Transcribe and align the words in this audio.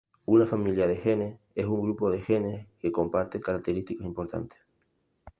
Una 0.25 0.47
familia 0.47 0.87
de 0.87 0.95
genes 0.95 1.39
es 1.53 1.67
un 1.67 1.79
grupo 1.83 2.09
de 2.09 2.21
genes 2.21 2.65
que 2.79 2.91
comparten 2.91 3.39
características 3.39 4.03
importantes. 4.03 4.59